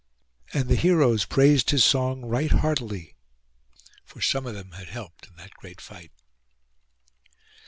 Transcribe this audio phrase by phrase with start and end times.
[0.51, 3.17] And the heroes praised his song right heartily;
[4.03, 6.11] for some of them had helped in that great fight.